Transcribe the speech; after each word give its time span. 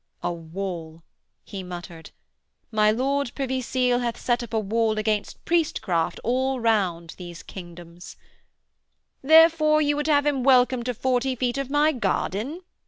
'A 0.23 0.31
wall,' 0.33 1.03
he 1.43 1.61
muttered; 1.61 2.09
'my 2.71 2.89
Lord 2.89 3.31
Privy 3.35 3.61
Seal 3.61 3.99
hath 3.99 4.19
set 4.19 4.41
up 4.41 4.51
a 4.51 4.59
wall 4.59 4.97
against 4.97 5.45
priestcraft 5.45 6.19
all 6.23 6.59
round 6.59 7.13
these 7.19 7.43
kingdoms' 7.43 8.15
'Therefore 9.23 9.79
you 9.79 9.95
would 9.95 10.07
have 10.07 10.25
him 10.25 10.43
welcome 10.43 10.81
to 10.81 10.95
forty 10.95 11.35
feet 11.35 11.59
of 11.59 11.69
my 11.69 11.91
garden?' 11.91 12.61